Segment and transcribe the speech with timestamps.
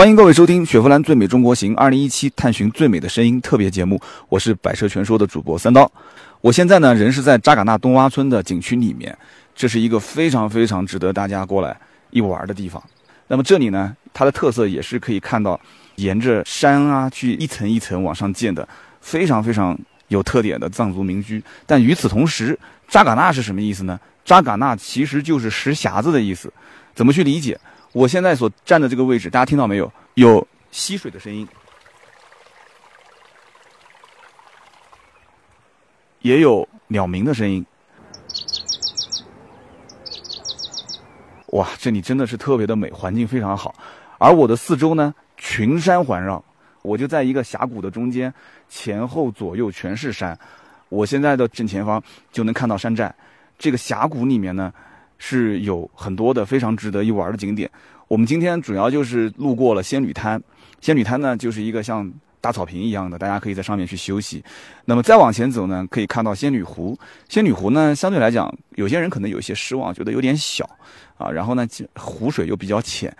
[0.00, 5.92] 欢迎各位收听《雪佛兰最美中国行》二零一七探寻最美的声音特别节目，我是百车全说的主播三刀。
[6.40, 9.14] 我现在呢，人是在扎尕那东洼村的景区里面，
[9.54, 11.78] 这是一个非常非常值得大家过来
[12.08, 12.82] 一玩的地方。
[13.28, 15.60] 那么这里呢，它的特色也是可以看到，
[15.96, 18.66] 沿着山啊去一层一层往上建的，
[19.02, 19.78] 非常非常
[20.08, 21.44] 有特点的藏族民居。
[21.66, 22.58] 但与此同时，
[22.88, 24.00] 扎尕那是什么意思呢？
[24.24, 26.50] 扎尕那其实就是石匣子的意思，
[26.94, 27.60] 怎么去理解？
[27.92, 29.92] 我现在所站的这个位置，大家听到没有？
[30.14, 31.46] 有溪水的声音，
[36.20, 37.66] 也有鸟鸣的声音。
[41.48, 43.74] 哇，这里真的是特别的美，环境非常好。
[44.18, 46.44] 而我的四周呢，群山环绕，
[46.82, 48.32] 我就在一个峡谷的中间，
[48.68, 50.38] 前后左右全是山。
[50.88, 52.00] 我现在的正前方
[52.30, 53.12] 就能看到山寨。
[53.58, 54.72] 这个峡谷里面呢。
[55.20, 57.70] 是有很多的非常值得一玩的景点。
[58.08, 60.42] 我们今天主要就是路过了仙女滩，
[60.80, 62.10] 仙女滩呢就是一个像
[62.40, 64.42] 大草坪一样的，大家可以在上面去休息。
[64.86, 66.98] 那么再往前走呢，可以看到仙女湖。
[67.28, 70.68] 仙女湖呢，相对来讲，有些人可能有些失望，觉得有点小
[71.18, 71.30] 啊。
[71.30, 73.14] 然后呢，湖水又比较浅。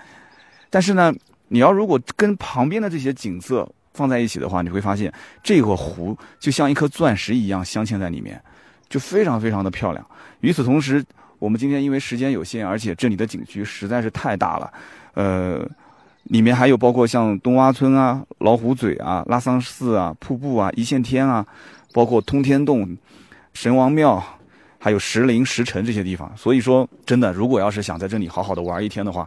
[0.70, 1.12] 但是呢，
[1.48, 8.42] 你要如果跟旁边的这些景色放在一起的话，你会发现这个湖就像一颗钻石一样镶嵌在里面，
[8.88, 10.04] 就非常非常的漂亮。
[10.40, 11.04] 与此同时，
[11.40, 14.72] 我们今天因为时间有限，而且这里的景区实在是太大了，
[15.14, 15.68] 呃，
[16.24, 21.44] 里面还有包括像东洼村啊、老虎嘴啊、拉桑寺啊、瀑布啊、一线天啊，
[21.94, 22.94] 包括通天洞、
[23.54, 24.22] 神王庙，
[24.78, 26.30] 还有石林、石城这些地方。
[26.36, 29.26] 所以说，真的，如果要是想在这里好好的玩一天的话，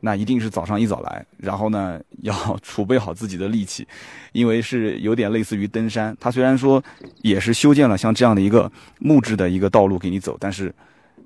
[0.00, 3.86] 那一定是早上一早来，然后呢，要储备好自己的力气，
[4.32, 6.16] 因为是有点类似于登山。
[6.18, 6.82] 它虽然说
[7.20, 8.68] 也是修建了像这样的一个
[8.98, 10.74] 木质的一个道路给你走，但是。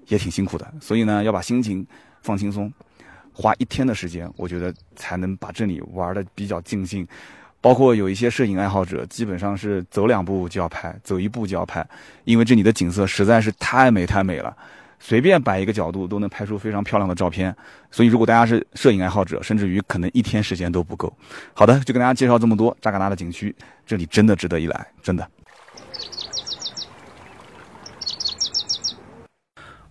[0.09, 1.87] 也挺辛苦的，所以呢，要把心情
[2.23, 2.73] 放轻松，
[3.33, 7.07] 花一天的时间，我觉得才能把这里玩的比较尽兴。
[7.61, 11.85] 包括有一些摄影爱好者，基本上是走两步就要拍，走一步就要拍，
[12.25, 14.57] 因为这里的景色实在是太美太美了，
[15.01, 17.53] 随便摆一个角度都能拍出非常漂亮的照片。
[17.91, 21.13] 所以，如果大家是摄影爱好者，甚至于可能一天时间都不够。
[21.55, 23.53] 好的，就跟大家介绍这么多扎尕那的景区，
[23.85, 25.29] 这里真的值得一来，真的。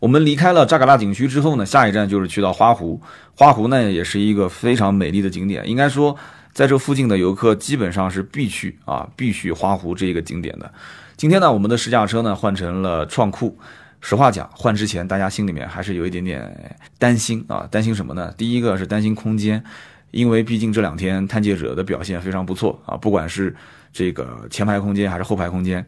[0.05, 3.01] 我们离开了扎尕那景区之后呢，下一站就是去到花湖。
[3.33, 6.15] 花湖呢也是一个非常美丽的景点，应该说
[6.53, 10.71] 在这附近的游客基本上是必去啊，必去花湖这一个景点的。
[11.17, 13.57] 今天呢，我们的试驾车呢换成了创酷。
[13.99, 18.31] 实话讲，换之前大家心里面还是有一点点担心啊，担心什么呢？
[18.37, 19.63] 第一个是担心空间，
[20.11, 23.55] 因为毕竟这两天探界者的表现非常不错啊，不管是
[23.91, 25.83] 这个前排空间还是后排空间。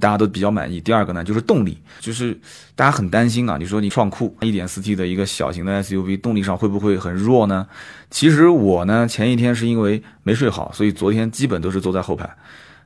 [0.00, 0.80] 大家都比较满意。
[0.80, 2.38] 第二个呢，就是动力，就是
[2.74, 3.56] 大家很担心啊。
[3.58, 7.66] 你说你创酷 1.4T 的一个小型的 SUV，动力上会不会很弱呢？
[8.10, 12.28] 其实我呢，前一天是因为没睡好，所以昨天基本都是坐在后排。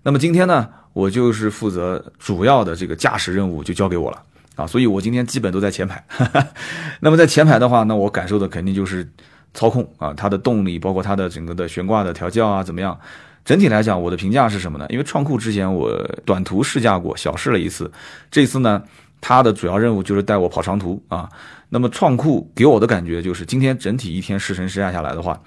[0.02, 4.22] 那么今天呢，我就是负责主要的这个驾驶任务，就交给我了
[4.56, 4.66] 啊。
[4.66, 6.04] 所以我今天基本都在前排。
[7.00, 9.08] 那么在前排的话，那我感受的肯定就是
[9.54, 12.98] 操控啊，它的动力，包括它的整个的悬挂的调教啊，怎么样？
[13.46, 14.84] 整体来讲，我的评价是什么呢？
[14.90, 15.88] 因为创酷之前我
[16.24, 17.88] 短途试驾过，小试了一次。
[18.28, 18.82] 这次呢，
[19.20, 21.28] 它的主要任务就是带我跑长途啊。
[21.68, 25.40] 那么创酷给我的感觉就是，今天整体一天试乘试驾下来的话，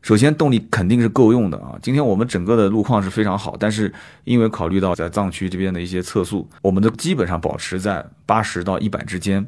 [0.00, 1.76] 首先动力肯定是够用的啊。
[1.82, 3.92] 今天我们整个的路况是非常好，但是
[4.24, 9.46] 因为考虑到在藏区这边的一些测速，我们的基本上保持在八十到一百之间。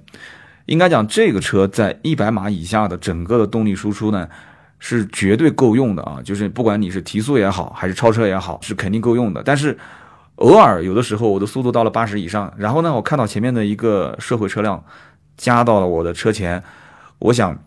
[0.66, 4.28] 应该讲，这个车在一百码以下的整个的动力输出呢。
[4.82, 6.18] 是绝对够用的啊！
[6.24, 9.42] 就是不管你是提速也好，还是超车也好，是肯定够用的。
[9.42, 9.78] 但是
[10.36, 14.82] 偶尔有的时候，我的速度到了八十以上，然后呢，我看到前面的一个社会车辆
[15.36, 16.64] 加到了我的车前，
[17.18, 17.62] 我想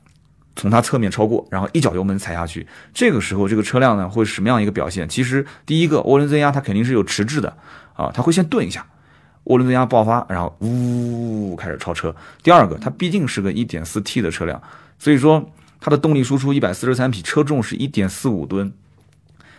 [0.55, 2.65] 从它侧面超过，然后一脚油门踩下去。
[2.95, 5.07] 这个时候，这个车辆呢会什么样一个表现？
[5.07, 7.55] 其实第一个涡轮增压它肯定是有迟滞的
[7.93, 8.83] 啊，它会先顿一下，
[9.43, 12.15] 涡轮增压爆发，然后呜开始超车。
[12.41, 14.59] 第二个，它毕竟是个 1.4T 的车辆，
[14.97, 15.47] 所以说。
[15.83, 18.71] 它的动力输出一百四十三匹，车重是一点四五吨，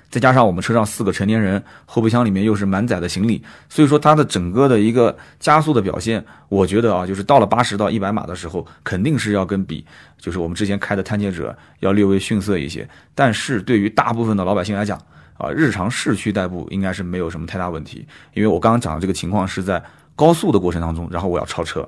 [0.09, 9.85] 再加上我们车上四个成年人，后备箱里面又是满载的行李，所以说它的整个的一个加速的表现，我觉得啊，就是到了八十到一百码的时候，肯定是要跟比，
[10.19, 12.88] 就是我们之前开的探界者要略微逊色一些。
[13.15, 14.99] 但是对于大部分的老百姓来讲，
[15.37, 19.82] 啊，日常市区代步应该是没有什么太大问题，因为我刚刚讲的这个情况是在
[20.17, 21.87] 高速的过程当中，然后我要超车。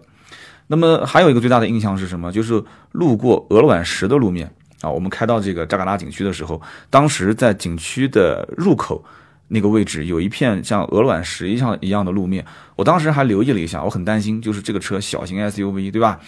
[0.68, 2.32] 那么还有一个最大的印象是什么？
[2.32, 4.90] 就是路过鹅卵石的路面啊。
[4.90, 6.60] 我们开到这个扎尕那景区的时候，
[6.90, 9.04] 当时在景区的入口
[9.48, 12.44] 那个位置有一片像鹅卵石一样一样的路面。
[12.74, 16.20] 我当时还留意了一下，我很担心，就是这个车小型 SUV 对吧？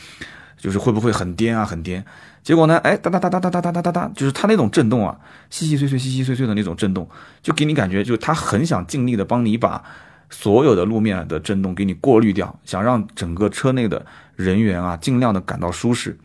[0.56, 2.04] 就是会不会很颠啊，很颠。
[2.42, 5.16] 结果呢，哎，哒哒哒哒哒哒哒哒哒哒，就是它那种震动啊，
[5.50, 7.08] 细细碎碎、细细碎碎的那种震动，
[7.42, 9.84] 就给你感觉，就是它很想尽力的帮你把
[10.30, 14.04] 所有的路面的震动给你过滤掉，想让整个车内的
[14.36, 16.16] 人员啊尽量的感到舒适。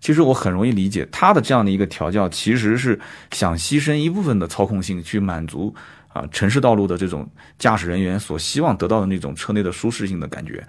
[0.00, 2.98] 其实我很容易理解它的这样的一个调教，其实是
[3.30, 5.72] 想牺牲一部分的操控性去满足
[6.12, 7.28] 啊城市道路的这种
[7.58, 10.66] 驾驶人员所希望得到的那种车内的舒适性的感觉。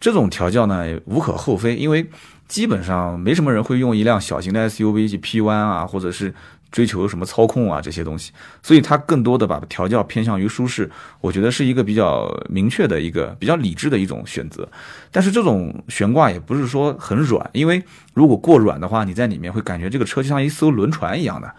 [0.00, 2.08] 这种调教呢无可厚非，因为
[2.50, 6.34] 基本上没什么人会用一辆小型的 SUV 去 P 弯啊，或者是。
[6.70, 8.30] 追求什么操控啊这些东西，
[8.62, 10.88] 所以它更多的把调教偏向于舒适，
[11.20, 14.68] 我觉得是一个比较明确的一个比较理智的一种选择。
[15.10, 17.82] 但是这种悬挂也不是说很软，因为
[18.14, 21.52] 如果过软的话，你在里面会感觉这个车就像一艘轮船一样的。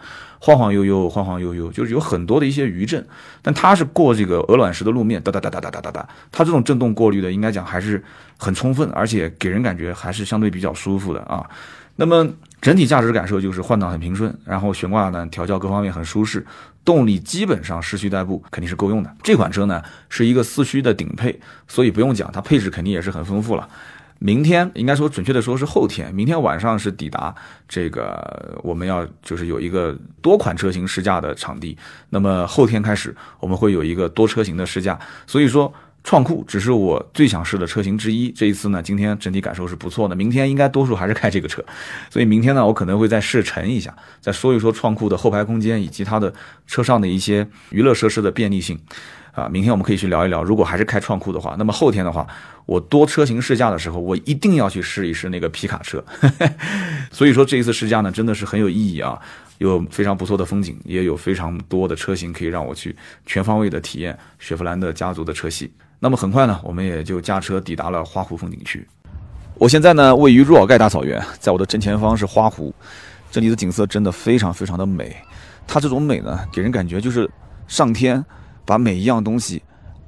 [0.44, 3.06] 晃晃悠悠，晃晃悠悠，就是有很多的一些余震，
[3.42, 8.02] 但它是过这个鹅卵石的路面，哒哒哒哒哒哒哒哒，它这种震动过滤的应该讲还是
[8.38, 11.48] 很充分，而且给人感觉还是相对比较舒服的啊。
[11.94, 12.26] 那么
[12.60, 16.44] 整体驾驶感受就是换挡很平顺，然后悬挂呢调教各方面很舒适，
[16.84, 19.14] 动力基本上市区代步肯定是够用的。
[19.22, 21.38] 这款车呢是一个四驱的顶配，
[21.68, 23.68] 所以不用讲，它配置肯定也是很丰富了。
[24.18, 27.34] 明天应该说，准确的说是后天，明天晚上是抵达
[27.68, 31.76] 这个我们要就是有一个多款车型试驾的场地。
[32.10, 34.98] 那么后天开始，我们会有一个多车型的试驾。
[35.26, 35.72] 所以说，
[36.04, 38.30] 创酷只是我最想试的车型之一。
[38.30, 40.16] 这一次呢，今天整体感受是不错的。
[40.16, 41.64] 明天应该多数还是开这个车，
[42.10, 46.32] 所以明天呢，我可能会再试乘一下，再说一说创酷的后排空间以及它的
[46.66, 48.78] 车上的一些娱乐设施的便利性。
[49.32, 50.42] 啊，明天我们可以去聊一聊。
[50.42, 52.26] 如果还是开创酷的话，那么后天的话，
[52.66, 56.04] 我多车型试驾的时候，我一定要去试一试那个皮卡车。
[57.10, 59.18] 所以说这一次试驾呢，真的是很有意义啊，
[59.62, 62.94] 有非常不错的风景，也有非常多的车型可以让我去
[63.24, 65.72] 全方位的体验雪佛兰的家族的车系。
[65.98, 68.86] 那么很快呢，我们也就驾车抵达了花湖风景区。
[69.54, 72.74] 我现在呢，位于若尔盖大草原，在我的正前方是花湖，
[73.30, 75.16] 这里的景色真的非常非常的美。
[75.66, 77.30] 它这种美呢，给人感觉就是
[77.66, 78.24] 上天。
[78.64, 79.60] 把每一样东西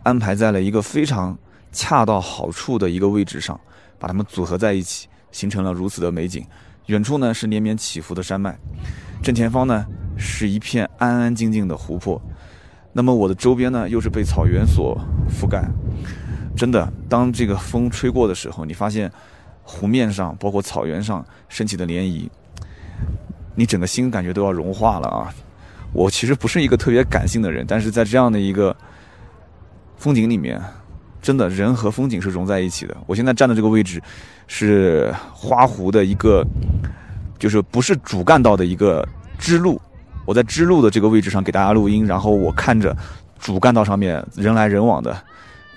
[0.05, 1.37] 安排在了一个非常
[1.73, 3.61] 恰到好处的一个位置上，
[3.99, 6.47] 把它们组合在一起，形成了如此的美景。
[6.87, 8.57] 远处呢是连绵起伏的山脉，
[9.23, 9.87] 正前方呢
[10.17, 12.21] 是一片安安静静的湖泊。
[12.93, 15.65] 那么我的周边呢又是被草原所覆盖。
[16.57, 19.11] 真的，当这个风吹过的时候，你发现
[19.63, 22.29] 湖面上包括草原上升起的涟漪，
[23.57, 25.35] 你整个心感觉都要融化了啊！
[25.93, 28.77] 我其实不是一个特别感性的人，但是在这样的一个
[29.97, 30.61] 风景里面，
[31.25, 32.95] 真的人和风景是融在一起的。
[33.07, 33.99] 我现在站的这个位置
[34.47, 36.47] 是花湖的一个，
[37.39, 39.81] 就是不是主干道的一个支路。
[40.27, 42.95] 我在支路的这个位置上给大家录音，然后我看着
[43.39, 45.17] 主干道上面人来人往的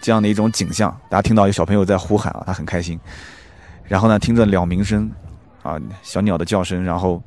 [0.01, 0.93] 这样的一种景象。
[1.09, 2.99] 大家听到有小朋友在呼喊啊，他很开心。
[3.85, 5.09] 然后呢，听着鸟鸣声
[5.63, 7.23] 啊，小鸟的叫声，然后。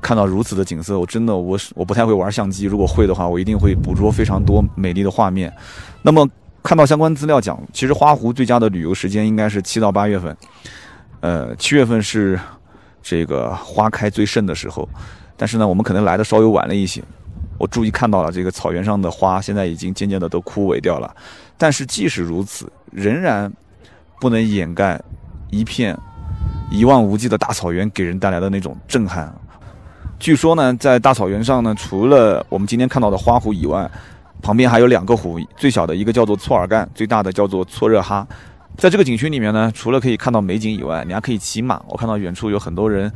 [0.00, 5.52] 看到如此的景色，我真的我我不太会玩相机，如果会的话，我一定会捕捉非常多美丽的画面。
[6.02, 6.24] 那么
[6.62, 10.36] 看到相关资料讲，其实花湖最佳的旅游时间应该是七到八月份，
[11.20, 12.38] 呃，七月份是
[13.02, 14.88] 这个花开最盛的时候，
[15.36, 17.02] 但是呢，我们可能来的稍微晚了一些。
[17.58, 21.12] 我注意看到了这个草原上的花现在已经渐渐的都枯萎掉了，
[21.56, 23.52] 但是即使如此，仍然
[24.20, 25.00] 不能掩盖
[25.50, 25.96] 一片
[26.70, 29.34] 一望无际的大草原给人带来的那种震撼。
[30.20, 33.90] 据说呢，在大草原上呢，除了我们今天看到的花湖以外，
[34.42, 38.26] 旁边还有两个湖，最小的一个叫做措尔干，最大的叫做措热哈。
[38.76, 41.82] 在这个景区里面呢，除了可以看到美景以外，你还可以骑马。
[41.88, 43.12] 我看到远处有很多人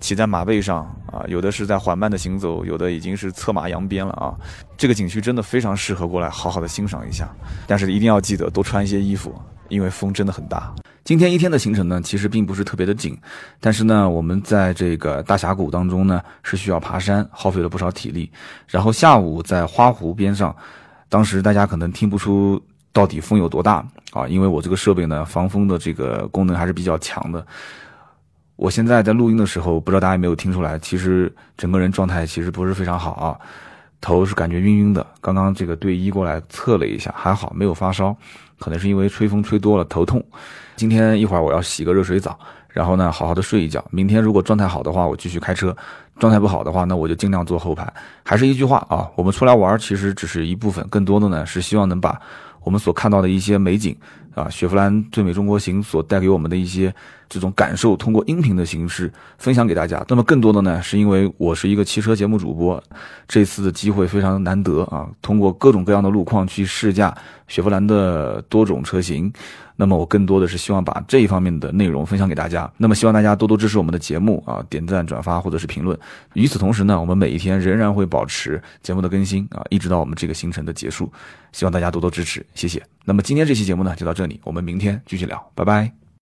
[0.00, 4.34] 骑在马背上啊，有的是在缓慢的行走，有的已经是策马扬鞭了啊。
[4.76, 7.28] 这个景区真的非常适合过来好好的欣赏一下，
[7.66, 9.34] 但是一定要记得多穿一些衣服，
[9.68, 10.74] 因为风真的很大。
[11.04, 13.18] 今天一天的行程呢，其实并不是特别的紧，
[13.58, 18.30] 但是呢，我们在这个大峡谷当中呢，是需要爬山，耗费了不少体力。
[18.68, 20.54] 然后下午在花湖边上，
[21.08, 27.44] 当时大家可能听不出到底风有多大啊，因为我这个设备呢，防风的这个功能还是比较强的。
[28.54, 33.36] 我现在在录音的时候，不知道大家有没有听出来，其实整个人状态其实不是非常好啊，
[34.00, 35.04] 头是感觉晕晕的。
[35.20, 38.16] 刚刚这个队医过来测了一下，还好没有发烧。
[38.60, 40.24] 可能是因为吹风吹多了头痛，
[40.76, 42.38] 今天一会儿我要洗个热水澡，
[42.68, 43.84] 然后呢好好的睡一觉。
[43.90, 45.70] 明天如果状态好的话，我继续开车；
[46.18, 47.92] 状态不好的话，那我就尽量坐后排。
[48.24, 52.20] 还是一句话啊，我们出来玩其实只是一部分，更多的呢是希望能把
[52.62, 53.96] 我们所看到的一些美景
[54.34, 56.94] 啊，雪佛兰最美中国行所带给我们的一些
[57.28, 60.04] 这种感受，通过音频的形式分享给大家。
[60.08, 62.82] 那么更多的呢，是因为我是一个汽车节目主播，
[63.26, 67.16] 这次的机会非常难得啊，通过各种各样的路况去试驾
[67.48, 69.32] 雪佛兰的多种车型。
[69.74, 72.70] 那么我更多的是希望把这一方面的内容分享给大家。
[72.76, 75.98] 那么希望大家多多支持我们的节目啊，点赞、转发或者是评论。
[76.34, 81.10] 与此同时呢，我们每一天仍然会保持节目的更新啊，一直到我们这个行程的结束。
[81.52, 82.82] 希望大家多多支持，谢谢。
[83.04, 86.01] 那么今天这期节目呢就到这这里，我们明天继续聊，拜拜。